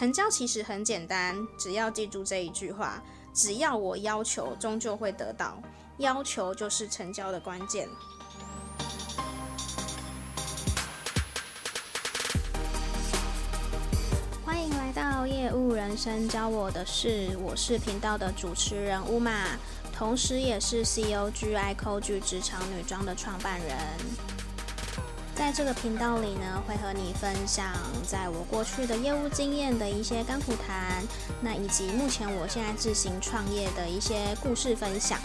[0.00, 3.02] 成交其实很简单，只要记住这一句话：
[3.34, 5.62] 只要我要求，终究会得到。
[5.98, 7.86] 要求就是成交的关键。
[14.42, 19.48] 欢迎来到业务人生教我的事，我是频道的主持人乌玛，
[19.92, 23.76] 同时也是 COG ICOG 职场女装的创办人。
[25.40, 27.72] 在这个频道里呢，会和你分享
[28.06, 31.02] 在我过去的业务经验的一些甘苦谈，
[31.40, 35.18] 那以及目前我现在自行创业的一些故事分享。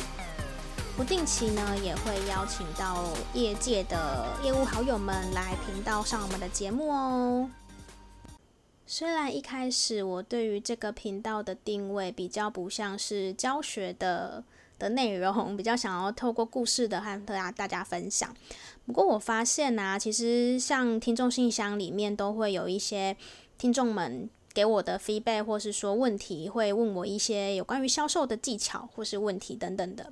[0.95, 7.49] 不定期呢，也会邀请到业界的业务好友们来频道上我们的节目哦。
[8.87, 14.45] 虽然一开始我对于这个频道的定位比较不像是教学的。
[14.77, 18.35] 的内容比较想要透过故事的和大家大家分享，
[18.85, 23.15] 不过我发现啊，其实像听众信箱里面都会有一些
[23.57, 30.11] 听众们给我的 feedback，或是说问题，会问我一些有关于销售的技巧或是问题等等的。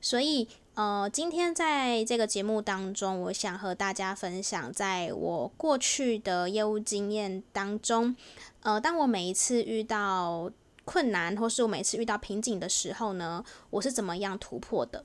[0.00, 8.16] 所以呃，今天在这个节目当中，我想和大家分享，在我过去的业务经验当中，
[8.62, 10.50] 呃，当我每一次遇到
[10.84, 15.04] 困难，或是我每次遇到瓶颈的时候呢，我是怎么样突破的？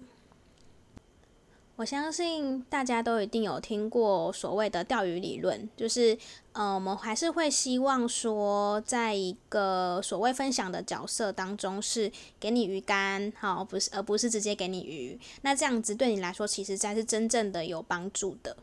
[1.75, 6.17] 我相信大家都一定有听过所谓的钓鱼理论，就是，
[6.53, 15.19] 呃，我们还是会希望说，在一个所谓分享的角色当中，是给你鱼竿，好，不是，而不是直接给你鱼。
[15.43, 18.57] 那这样子对你来说，其实才是真正的有帮助的。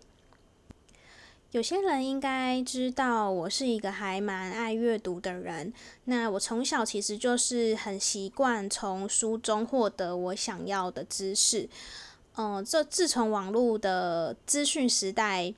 [1.55, 5.73] 有些人应该知道，我是一个还蛮爱阅读的人。
[6.07, 11.69] 那我从小其实就是很习惯从书中获得我想要的知识。
[12.35, 15.55] 嗯、这自从网络的资讯时代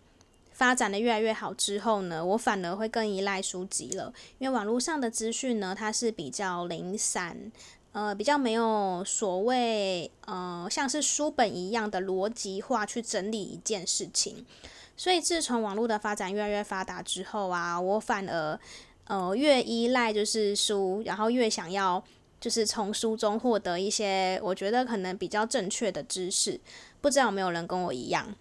[0.52, 4.12] 发展的越来越好之后呢，我反而会更依赖书籍了。
[4.36, 7.50] 因为网络上的资讯呢，它是比较零散，
[7.92, 14.44] 呃，比较没有所谓呃像是书本一样的逻辑化去整理一件事情。
[14.96, 18.58] 所以，自从网络的发展越来越发达之后啊，我反而
[19.04, 22.02] 呃越依赖就是书，然后越想要
[22.40, 26.60] 就是从书中获得一些我觉得可能比较正确的知识。
[27.00, 28.34] 不知道有没有人跟我一样？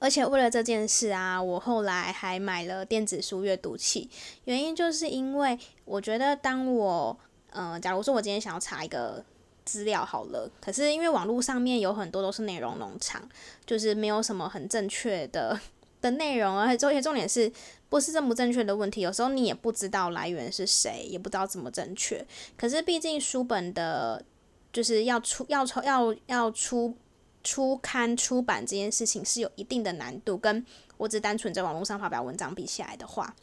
[0.00, 4.08] 而且为了这件事啊，我后来还买了电子书阅读器。
[4.44, 7.18] 原因就是因为我觉得，当我
[7.50, 9.24] 呃，假如说我今天想要查一个
[9.68, 13.28] 资料好了，可是因为网络上面有很多都是内容农场，
[13.66, 15.60] 就是没有什么很正确的
[16.00, 17.52] 的内容，而且这些重点是
[17.90, 22.26] 不是正不正确的问题，有时候你也不知道来源是谁，也不知道怎么正确。
[22.56, 24.24] 可是毕竟书本的，
[24.72, 26.96] 就是要出要出要要出
[27.44, 30.64] 出刊出版这件事情是有一定的难度，跟
[30.96, 33.36] 我只单纯在网络上发表文章比起来的话，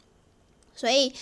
[0.74, 1.12] 所以。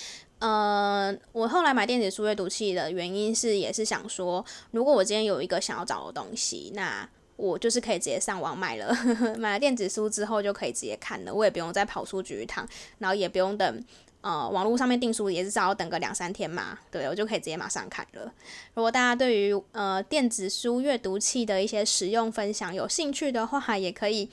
[0.44, 8.94] 呃，我后来买电子书阅读器的原因是，也是想说，如果我今天有一个想要找的东西，那我就是可以直接上网买了。
[8.94, 12.68] 呵呵，买了电子书之后就可以直接看了，我也不用再跑书局一趟，
[12.98, 13.84] 然后也不用等，
[14.20, 18.30] 呃，网络上面订书也是只要等个两三天嘛，对，我就可以直接马上看了。
[18.74, 24.28] 如果大家对于呃电子书阅读器的一些使用分享有兴趣的话，也可以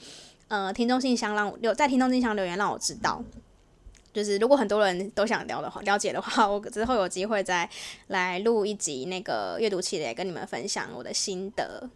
[0.48, 3.24] 呃听众信箱让我留在听众信箱留言让我知道。
[4.12, 7.68] 就是如果很多人都想聊的话，了解的话， 我之后有机会再
[8.08, 11.88] 来录一集那个阅读器的，也跟你们分享我的心得。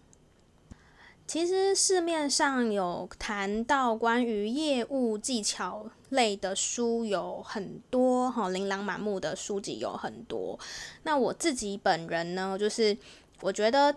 [1.27, 10.59] 其实市面上有谈到关于业务技巧类的书有很多，哈，琳琅满目的书籍有很多。
[11.03, 12.97] 那我自己本人呢，就是
[13.41, 13.95] 我觉得。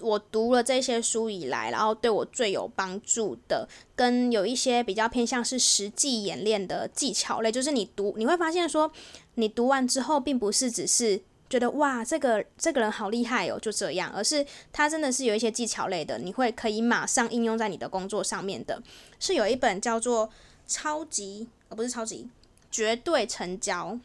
[0.00, 8.90] 我读了这些书以来，然后对我最有帮助的，跟有一些比较偏向是实际演练的技巧类，就是你读你会发现说，
[9.34, 11.20] 你读完之后，并不是只是
[11.50, 18.80] 觉得哇，这个这个人好厉害哦，就这样，而是他真的是有一些技巧类的，你会可以马上应用在你的工作上面的。
[19.18, 20.28] 是有一本叫做
[20.68, 22.28] 《超级》，而不是超级
[22.70, 23.98] 绝对成交，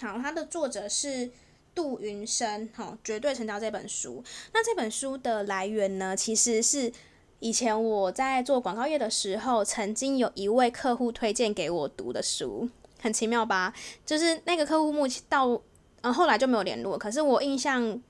[0.00, 1.30] 好，它的作者是。
[1.74, 4.22] 杜云生，哈，绝对成交这本书。
[4.52, 6.92] 那这本书的来源呢，其实是
[7.38, 12.68] 以前我在做广告业的时候，曾经有一位客户推荐给我读的书，
[13.00, 13.72] 很奇妙吧？
[14.04, 15.60] 就是那个客户目前到，
[16.02, 16.98] 嗯，后来就没有联络。
[16.98, 18.00] 可是我印象，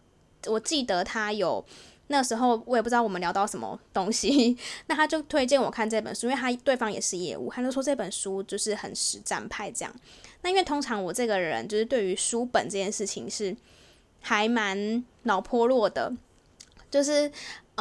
[0.47, 1.65] 我记得他有
[2.13, 4.57] 那时候，我也不知道我们聊到什么东西，
[4.89, 9.95] 那他就推荐我看这本书，因为他对方也是业务，他就说这本书就是很实战派这样。
[10.43, 13.57] 那因为通常我这个人就是对于书本这件事情是
[14.21, 16.13] 还蛮脑破落的，
[16.91, 17.31] 就是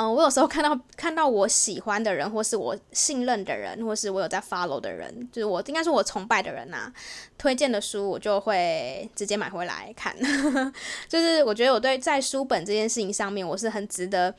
[0.02, 6.94] 嗯、我有时候看到看到我喜欢的人，或是我信任的人，或是我有在 follow 的人，就是我应该是我崇拜的人呐、啊，
[7.38, 10.16] 推荐的书我就会直接买回来看。
[11.10, 14.34] 就是我觉得我对在书本这件事情上面，我是很值得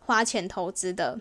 [0.00, 1.16] 花钱投资的。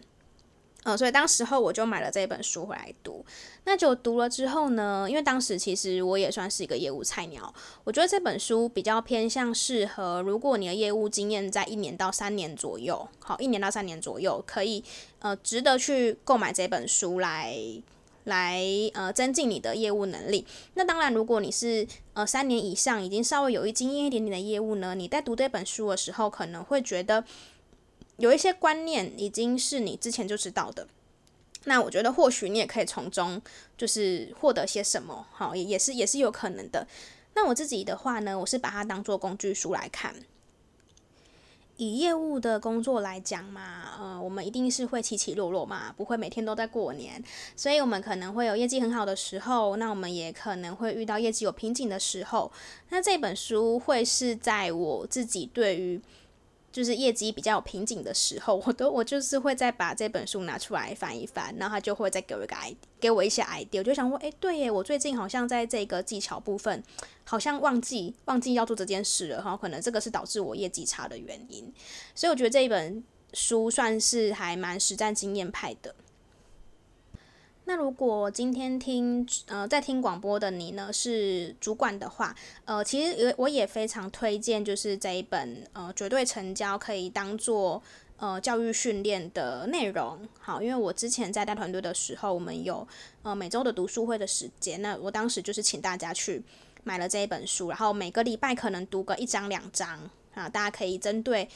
[0.83, 3.25] 呃，所以当时候我就买了这本书回来读。
[3.65, 7.53] 那就读了之后呢，因为当时其实我也算是一个业务菜鸟，
[7.83, 14.81] 我觉得这本书比较偏向适合，如果你的业务经验在一年到三年左右，好，一年到三年左右，可以
[15.19, 17.57] 呃值得去购买这本书来
[18.23, 18.63] 来
[18.93, 20.45] 呃增进你的业务能力。
[20.75, 27.25] 那当然，如果你是呃三年以上，已经稍微有一经验一点点的业务呢，你在读这本书的时候，可能会觉得。
[28.17, 30.87] 有一些观念已经是你之前就知道的，
[31.65, 33.39] 那我觉得或许你也可以从中
[33.77, 36.87] 就是获得些什么，好，也也是也是有可能的。
[37.35, 40.15] 那我自己的话呢，我是把它当做工具书来看。
[41.75, 47.23] 以业务的工作来讲嘛，呃，我们一定是会起起落落嘛，不会每天都在过年，
[47.55, 52.51] 所以我们可能会有业绩很好的时候，那我们也可能会遇到业绩有瓶颈的时候。
[52.89, 56.01] 那这本书会是在我自己对于。
[56.71, 66.83] 就是业绩比较有瓶颈的时候，我都我就是会再把这本书拿出来翻一翻，然后他就会再给我一个 idea，给我一些 idea，我就想说，哎，对耶，我最近好像在这个技巧部分，
[67.23, 71.73] 好像忘记忘记要做这件事了然后，可能这个是导致我业绩差的原因，
[72.13, 73.03] 所以我觉得这一本
[73.33, 75.95] 书算是还蛮实战经验派的。
[77.69, 82.33] 那如果今天听呃在听广播的你呢是主管的话，
[82.63, 87.83] 呃，其实我也非常推荐，就是这一本呃绝对成交可以当做
[88.15, 90.17] 呃教育训练的内容。
[90.39, 92.87] 好，因为我之前在带团队的时候，我们有
[93.21, 96.41] 呃每周的读书会的时间，那我当时就是请大家去
[96.85, 101.49] 买了这一本书，然后每个礼拜可能读个一章两章啊，大家可以针对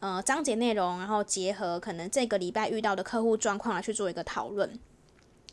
[0.00, 4.78] 呃章节内容，然后结合可能这个礼拜遇到的客户状况来去做一个讨论。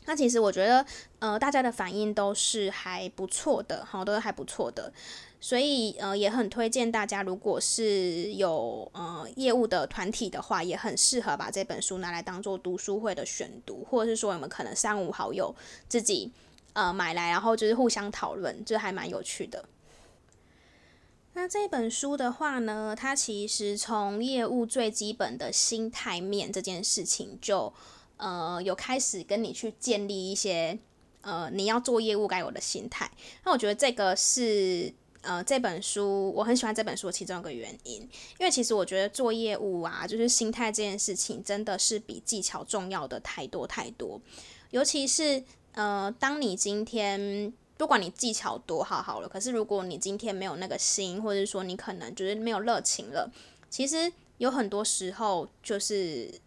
[0.08, 0.86] 那其实我觉得，
[1.18, 4.92] 呃，大家的反应都是还不错的，好，都是还不错的，
[5.40, 15.52] 所以呃，也很推荐大家，如果是有呃业务的团体的话，也很适合把这本书拿来当做读书会的选读，或者是说我们可能三五好友
[15.88, 16.30] 自己
[16.74, 19.64] 呃买来，然后就是互相讨论，就还蛮有趣的。
[21.32, 27.72] 那这本书的话呢，它其实从业务最基本的心态面这件事情就。
[28.18, 30.78] 呃，有开始跟你去建立一些
[31.20, 33.10] 呃，你要做业务该有的心态。
[33.44, 38.00] 那我觉得这个是呃，这本书我很喜欢这本书其中一个原因，
[38.38, 44.20] 因为其实我觉得做业务啊，就是心态这件事情真的是比技巧重要的太多太多。
[44.70, 45.42] 尤其是
[45.72, 53.30] 呃，当你今天不管你技巧多好好了，可是如果你今天没有那个心，或者说你可能就是没有热情了，
[53.68, 56.40] 其实有很多时候就是。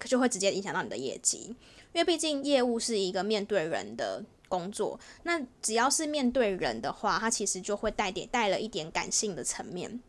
[0.00, 1.56] 就会直接影响到你的业绩，
[1.92, 4.98] 因为毕竟业务是一个面对人的工作。
[5.22, 10.00] 那只要是面对人的话，它其实就会带点带了一点感性的层面。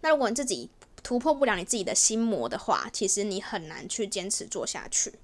[0.00, 0.70] 那如果你自己
[1.02, 5.14] 突破不了你自己的心魔的话，其实你很难去坚持做下去。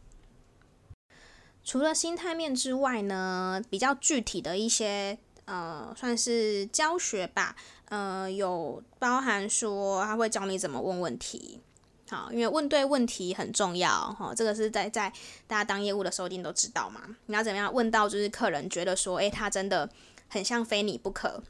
[1.63, 7.57] 除了心态面之外呢，比较具体的一些呃，算是教学吧，
[7.87, 11.61] 呃，有包含说他会教你怎么问问题。
[12.15, 15.13] 好，因为问对问题很重要，哈，这个是在在
[15.49, 17.01] 大家当业务的时候一定都知道嘛。
[17.27, 19.91] 你要怎么样问到就是客人觉得说，诶，他真的
[20.29, 21.43] 很像非你不可，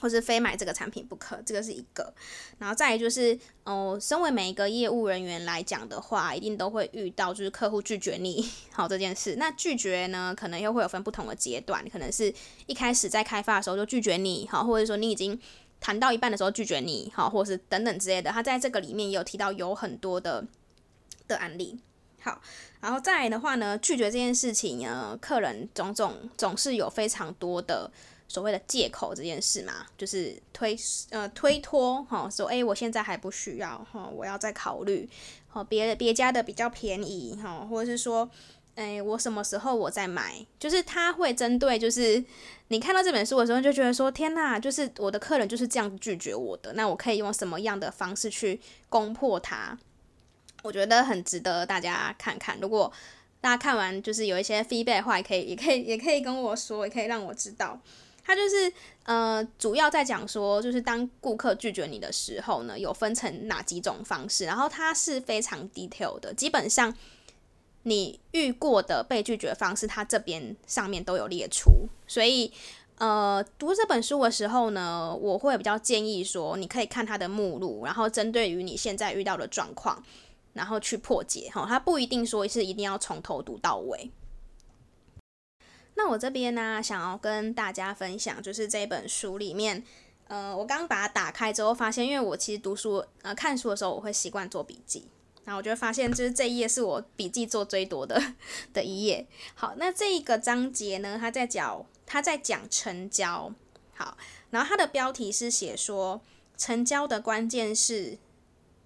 [0.00, 2.12] 或是非买这个产品不可，这个是一个。
[2.58, 8.44] 然后再来就是，哦，身为每一个业务人员来讲的话，一定都会遇到就是客户拒绝你，
[8.74, 9.36] 好这件事。
[9.36, 12.34] 那拒绝呢，可能又会有分不同的阶段，可能是
[12.66, 15.40] 一开始在开发的时候就拒绝你，好，或者说你已经。
[15.82, 20.46] 谈到一半的时候拒绝你，好，或者是等等之类的，他在这个里面也有提到有很多的
[21.26, 21.76] 的案例，
[22.20, 22.40] 好，
[22.80, 27.90] 然后再来的话呢，拒绝这件事情呢，客人种种总是有非常多的
[28.28, 30.78] 所谓的借口这件事嘛，就是推
[31.10, 35.10] 呃推脱哈，说诶，我现在还不需要哈，我要再考虑，
[35.48, 38.30] 好，别别家的比较便宜哈，或者是说。
[38.74, 40.46] 哎，我什么时候我再买？
[40.58, 42.24] 就是他会针对，就是
[42.68, 49.78] 你看到这本书的时候，就觉得说天哪，就是我的客人就是这样拒绝我的，那我可以用什么样的方式去攻破他？
[50.62, 52.58] 我觉得很值得大家看看。
[52.62, 52.90] 如果
[53.42, 57.78] 大家看完就是有一些 feedback 的话，也可以，也可以，也可以跟我说，也可以让我知道。
[58.24, 66.96] 他就是呃，主要在讲说，就是当顾客拒绝你的时候呢，有分成哪几种方式，然后它是非常 detail 的，基本上。
[67.84, 72.52] 你遇过的被拒绝方式，它这边上面都有列出，所以
[72.98, 80.00] 呃，读这本书的时候呢，我会比较建议说，你可以看它的目录，然后针对于你现在遇到的状况，
[80.52, 84.12] 然后去破解哈，它不一定说是一定要从头读到尾。
[85.94, 89.82] 那我这边呢，想要跟大家分享，就是这本书里面，
[90.28, 95.06] 呃，我刚把它打开之后，发现，因为我其实读书呃看书的时候，我会习惯做笔记，
[95.44, 98.34] 然后我就发现，就是这一页是我笔记做最多的
[98.72, 99.26] 的一页。
[99.54, 103.52] 好，那这一个章节呢，它在讲它在讲成交，
[103.94, 104.16] 好，
[104.50, 106.20] 然后它的标题是写说，
[106.56, 108.18] 成交的关键是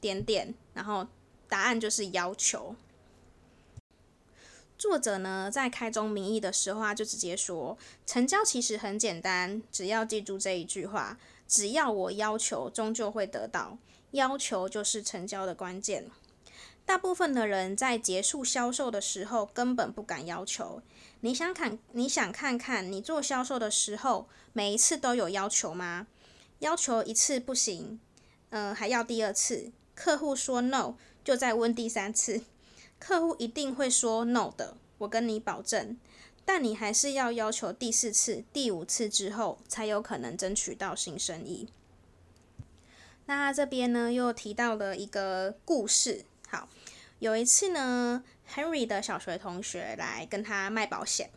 [0.01, 1.07] 点点，然后
[1.49, 2.75] 答案就是要求。
[4.79, 13.79] 作者呢，在开宗明义的时候，他就直接说，成交其实很简单，只要记住这一句话：只要我要求，终究会得到。
[14.13, 16.11] 要求就是成交的关键。
[16.87, 20.81] 大部分的人在结束销售的时候，根本不敢要求。
[21.21, 26.07] 你想看，你想看看，你做销售的时候，每一次都有要求吗？
[26.61, 28.01] 要求一次不行，
[28.51, 29.73] 嗯、还要第二次。
[29.95, 32.43] 客户说 no，就再问第三次。
[32.99, 35.99] 客户一定会说 no 的，我跟你保证。
[36.45, 41.69] 但你还是要要求第四次、第五次之后，才有可能争取到新生意。
[43.27, 46.25] 那这边呢，又提到了一个故事。
[46.49, 46.69] 好，
[47.19, 48.23] 有一次呢
[48.55, 51.31] ，Henry 的小学同学来跟他卖保险。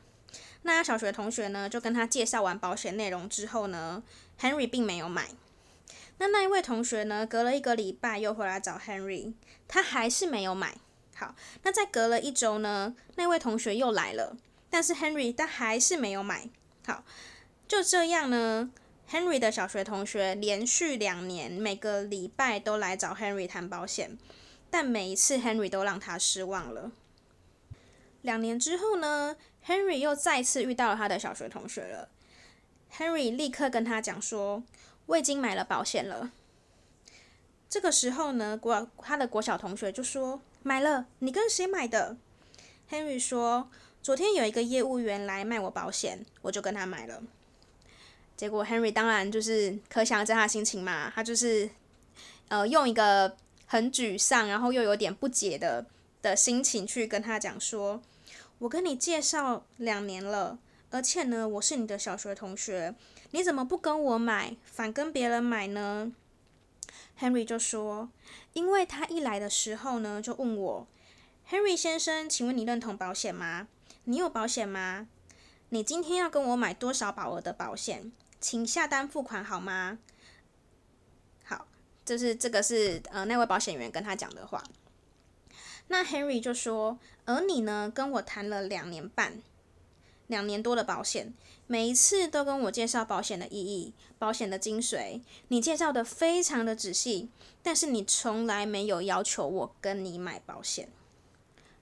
[0.64, 4.04] 那小学同学呢，就跟他介绍完保险内容之后呢
[4.40, 5.30] ，Henry 并没有买。
[6.18, 9.34] 那那一位同学呢，隔了一个礼拜又回来找 Henry，
[9.70, 10.76] 他还是没有买。
[11.16, 11.34] 好，
[11.64, 14.36] 那再隔了一周呢，那位同学又来了，
[14.70, 16.50] 但是 Henry 他还是没有买。
[16.86, 17.06] 好，
[17.68, 18.70] 就这样呢
[19.10, 24.18] ，Henry 的小学同学连续两年每个礼拜都来找 Henry 谈保险，
[24.70, 26.92] 但每一次 Henry 都让他失望了。
[28.22, 29.36] 两年之后呢
[29.66, 32.10] ，Henry 又再次遇到了他的小学同学了
[32.94, 34.64] ，Henry 立刻跟他讲说
[35.08, 36.32] ：“我已经买了保险了。”
[37.70, 40.42] 这个时候呢，国他的国小同学就说。
[40.62, 42.18] 买了，你跟谁买的
[42.92, 43.72] ？Henry 说，
[44.02, 47.24] 昨天有一个业务员来卖我保险，我就跟他买了。
[48.36, 51.70] 结果 Henry 当然就是可想而知他的心情嘛，他就是
[52.50, 53.38] 呃用一个
[53.72, 55.86] 很沮丧，然后又有点不解的
[56.24, 58.02] 的心情去跟他讲说
[58.58, 60.58] ：“我跟你介绍两年了，
[60.90, 62.96] 而且呢，我是你的小学同学，
[63.30, 66.12] 你怎么不跟我买，反跟别人买呢？”
[67.22, 68.10] Henry 就说
[68.54, 70.88] ：“因为他一来的时候呢，就问我
[71.48, 73.68] ，Henry 先生，请问你认同保险吗？
[74.06, 75.08] 你有保险吗？
[75.70, 78.12] 你今天要跟我买多少保额的保险？
[78.42, 80.00] 请下单付款好吗？”
[82.10, 84.64] 就是这个是呃那位保险员跟他讲的话。
[85.90, 89.44] 那 Henry 就说：“而你呢，跟我谈了两年半。”
[90.26, 91.34] 两年多的保险，
[91.66, 95.22] 每一次都跟我介绍保险的意义、保险的精髓。
[95.50, 97.30] 你介绍的非常的仔细，
[97.64, 100.90] 但是你从来没有要求我跟你买保险。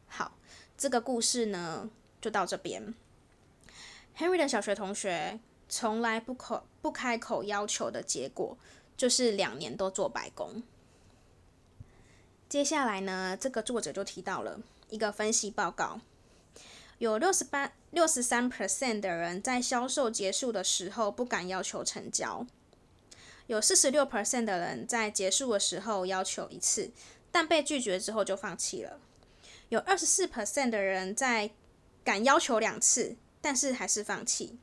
[0.07, 0.37] 好，
[0.77, 1.89] 这个故事呢
[2.21, 2.93] 就到这边。
[4.17, 8.57] Henry 的小学同学从来不口不开口要求的结果，
[8.97, 10.63] 就是两年都做白工。
[12.49, 16.01] 接下来呢，这个作者就提到了一个分析报告。
[16.97, 22.47] 有六十八、六十三 percent 的人在销售结束的时候不敢要求成交，
[23.45, 26.89] 有四十六 percent 的人在结束的时候要求一次，
[27.31, 28.99] 但被拒绝之后就放弃了。
[29.69, 31.51] 有二十四 percent 的人在
[32.03, 34.57] 敢要求两次，但是还是放弃。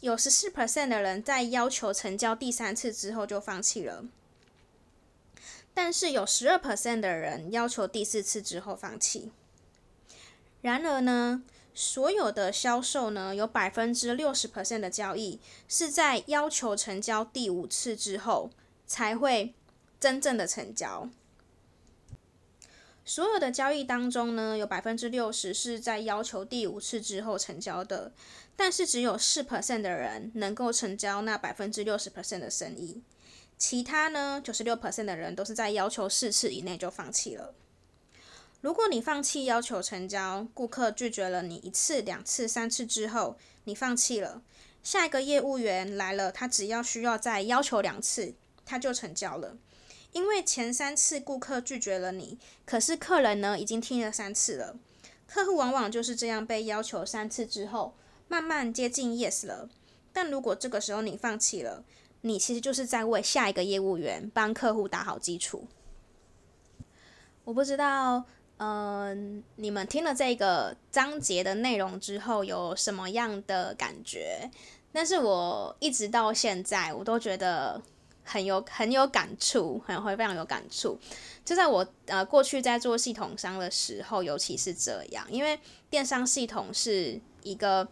[0.00, 4.04] 有十四 percent 的人在要求成交第三次之后就放弃了，
[5.74, 9.30] 但是有十二 percent 的人要求第四次之后放弃。
[10.62, 11.42] 然而呢，
[11.74, 15.38] 所有的销售呢，有百分之六十 percent 的交易
[15.68, 18.50] 是在要求成交第五次之后
[18.86, 19.52] 才会
[20.00, 21.10] 真正的成交。
[23.06, 28.12] 所有的交易当中呢，有百分之六十是在要求第五次之后成交的，
[28.56, 33.02] 但是只有四 percent 的人能够成交那百分之六十 percent 的生意，
[33.58, 37.54] 其他呢，九十六 percent 的人都是在要求四次以内就放弃了。
[38.62, 44.40] 如果你放弃要求成交，顾客拒绝了你一次、两次、三次之后，你放弃了，
[44.82, 48.34] 下一个业务员来了，他只要需要再要求两次，
[48.64, 49.58] 他就成交了。
[50.14, 54.76] 因为前三次顾客拒绝了你，可是客人呢已经听了三次了，
[55.26, 57.94] 客户往往就是这样被要求三次之后，
[58.28, 59.68] 慢慢接近 yes 了。
[60.12, 61.84] 但如果这个时候你放弃了，
[62.22, 65.66] 你其实就是在为下一个业务员帮客户打好基础。
[67.44, 68.24] 我不知道。
[68.58, 74.48] 嗯，你们听了这个章节的内容之后有什么样的感觉？
[74.92, 77.82] 但是我一直到现在，我都觉得
[78.24, 80.98] 很有很有感触，很会非常有感触。
[81.44, 85.58] 就在我呃过去在做系统商的时候，尤其是这样，因为
[85.90, 87.86] 电商系统是一个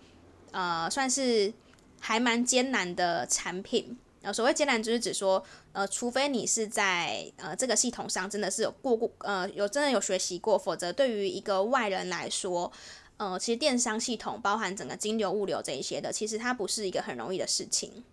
[0.50, 1.52] 呃算是
[2.00, 3.96] 还蛮艰难的产品。
[4.22, 12.70] 呃，所谓艰难就是指说，呃，除非你是在呃这个系统上真的是有过过呃有真的有学习过，否则对于一个外人来说，
[13.16, 18.04] 呃，其实电商系统包含整个金流、物流这一些的，其实它不是一个很容易的事情。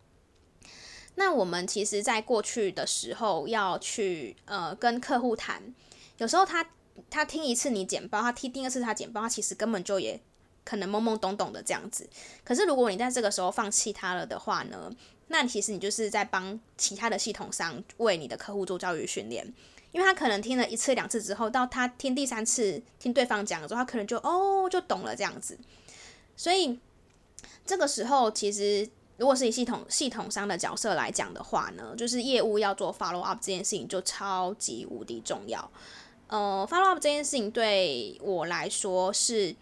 [1.16, 5.74] 那我们其实，在过去的时候要去呃跟客户谈，
[6.18, 6.70] 有时候他
[7.10, 10.20] 他听一次你简报，他听第二次他简报，他其实根本就也
[10.64, 12.10] 可能懵懵懂懂的这样子。
[12.44, 14.92] 可是如果你在这个时候放弃他了的话呢？
[15.32, 19.46] 那其实你就是在帮其他的系统商为你的客户做教育训练，
[19.92, 25.56] 因为他可能听了一次两次之后，到他听第三次听对方讲的时候，他可能就哦就懂了这样子。
[26.36, 26.80] 所以
[27.64, 35.70] 这个时候，其实如果是以系统系统商的角色来讲的话呢，就是业务要做 follow up 这件事情就超级无敌重要。
[36.28, 39.56] 呃，follow up 这件事情对我来说是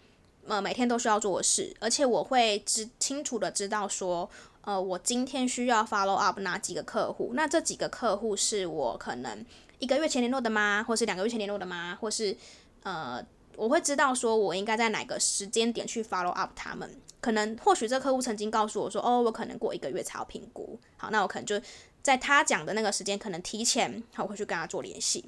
[0.46, 4.30] 呃每天都需要做的事，而且我会知清楚的知道说。
[4.62, 7.30] 呃，我今天需要 follow up 哪几个客户？
[7.32, 9.46] 那这几个客户是我可能
[9.78, 10.84] 一个月前联络的吗？
[10.86, 11.96] 或是两个月前联络的吗？
[11.98, 12.36] 或是
[12.82, 13.24] 呃，
[13.58, 16.88] 我会知道说我应该在哪个时间点去 follow up 他们？
[17.20, 20.78] 可能或许这客户曾经告诉我说，哦，我可能过一个月才要评估。
[20.96, 21.60] 好，那我可能就
[22.00, 25.24] 在他讲的那个时间，可能提前，好，我会去跟他做联系。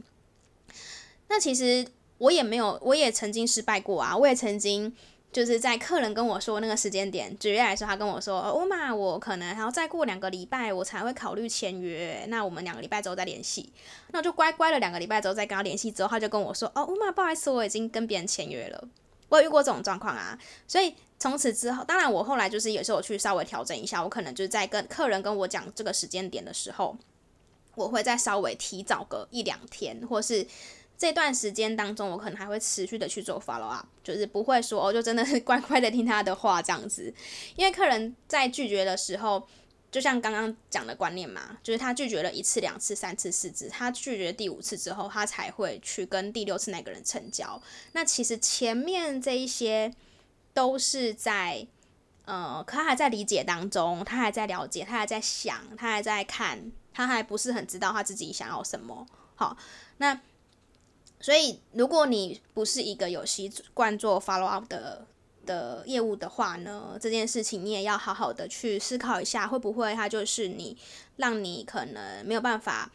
[1.29, 1.85] 那其实
[2.19, 4.95] 我也没有，我也曾经失败过啊，我也曾经。
[5.33, 12.25] 就是在客人跟我说那个时间点，举例来说，他跟我说：“欧玛，我可能还要再过两个礼拜，我才会考虑签约。
[12.27, 13.73] 那我们两个礼拜之后再联系。”
[14.11, 15.93] 那我就乖乖的两个礼拜之后再跟他联系。
[15.93, 18.89] 之后他就跟我说：“哦，欧玛，不好意思，我已经跟别人签约了。”
[19.31, 20.37] 我有遇过这种状况啊。
[20.67, 26.97] 所以从此之后，当然我后来就是有时候我去稍微调整一下，我可能就是在跟客人跟我讲这个时间点的时候，
[27.77, 30.45] 我会再稍微提早个一两天，或是。
[31.01, 37.11] 这段时间当中，我可能还会持续的去做 follow up，就是不会说哦，就真的是 乖乖的听他的话这样子。
[37.57, 39.49] 因为客人在拒绝的时候，
[39.91, 47.59] 就像刚刚讲的观念嘛，就是他拒绝了一次、两次、三次、四次，他拒绝第五次之后，他才会去跟第六次那个人成交。
[47.93, 49.91] 那其实前面这一些
[50.53, 51.67] 都是在
[52.27, 59.07] 呃，他还在理解当中，他还在了解，他还在想，他还在看，他还不是很知道他自己想要什么。
[59.35, 59.57] 好，
[59.97, 60.21] 那。
[61.21, 65.07] 所以，如果你不是一个有习惯做 follow up 的
[65.45, 70.77] 的业务的话呢，这件事情你也要好好的去思考一下，会不会它就是你
[71.17, 72.91] 让你可能没有办法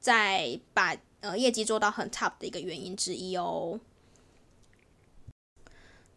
[0.00, 3.78] 再把呃业绩做到很 top 的一个原因之一哦。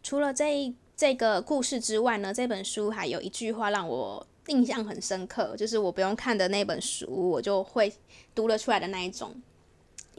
[0.02, 7.92] 除了这这个故事之外呢，这本书还有一句话让我印象很深刻，就是我不用看的那本书，我就会
[8.34, 9.34] 读了出来的那一种。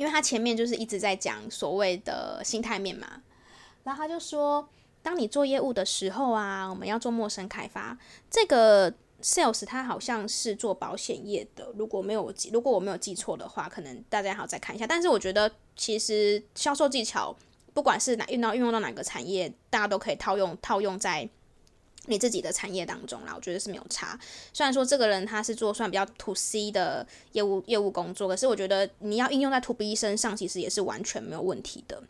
[0.01, 3.21] 因为他前面就是一直在讲所谓的心态面嘛，
[3.83, 4.67] 然后他就说，
[5.03, 7.95] 当你做业务的时候啊，我们要做陌生开发。
[8.27, 14.87] 这个 sales 他好像是做保险业的，如果没有记，如果我没有记错的话，可能大家好再看一下。
[14.87, 17.35] 但是我觉得其实销售技巧，
[17.75, 21.29] 不管是哪运到运用到哪个产业，大家都可以套用套用在。
[22.07, 24.19] 你自己的产业当中啦，我觉得是没有差。
[24.51, 32.01] 虽然说这个人他是做算比较 to C 的业务业务工作，可是我觉得你要应用在 to B 身上，其实也是完全没有问题的。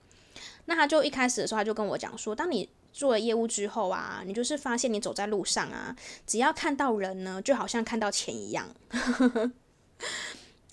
[0.66, 5.94] 那他就一开始的时候，他就跟我讲说，当你做了业务之后啊，你就是发现你走在路上啊，
[6.26, 8.74] 只要看到人呢，就好像看到钱一样。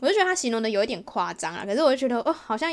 [0.00, 2.70] 我就觉得他形容的有一点夸张啊，可是我就觉得哦，好像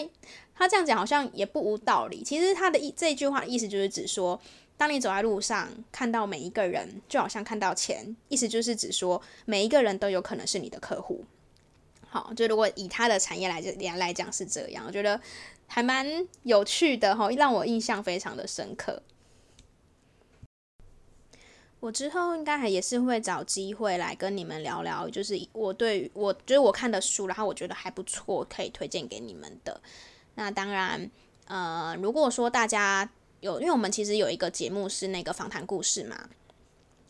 [0.53, 2.23] 他这样讲好像也不无道理。
[2.23, 4.39] 其实他的意这句话的意思就是指说。
[4.77, 11.23] 当你走在路上，看到每一个人，就好像看到钱，意思就是指说每一个人都有可能是你的客户。
[12.09, 15.19] 好，就如果以他的产业来讲来讲是这样，我觉得
[15.65, 16.05] 还蛮
[16.43, 19.01] 有趣的哈，让我印象非常的深刻。
[21.79, 29.79] 我之后应该还也是会找机会来跟你们聊聊，就是我对我就是我看的书，然后我觉得还不错，可以推荐给你们的。
[30.35, 31.09] 那当然，
[31.47, 33.09] 呃，如果说大家。
[33.45, 36.27] 有，因为我们其实有一个节目是那个访谈故事嘛。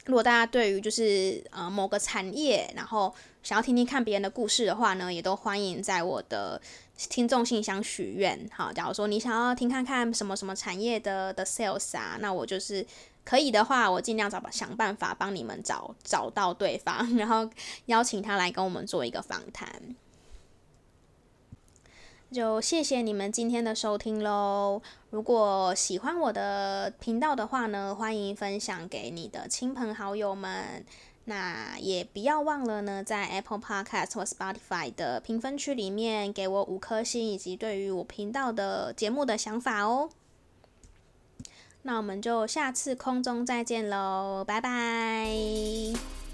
[0.05, 6.61] 如果大家对于就是呃某个产业，然后想要听听看别人的故事的话呢，也都欢迎在我的
[7.09, 8.47] 听众信箱许愿。
[8.53, 12.85] 好，假如说你想要听看看什么什么产业的的 sales 啊，那我就是
[13.23, 17.49] 可以的话，我尽量找想办法帮你们找找到对方，然后
[17.87, 19.95] 邀请他来跟我们做一个访谈。
[22.31, 24.81] 就谢谢你们今天的收听喽！
[25.15, 30.85] 如果喜欢我的频道的话呢，欢迎分享给你的亲朋好友们。
[31.23, 40.09] 那也不要忘了呢，在 Apple Podcast 或 Spotify 的评分区里面给我五颗星，以及对于我频道的节目的想法哦。
[41.83, 46.24] 那我们就下次空中再见喽，拜拜。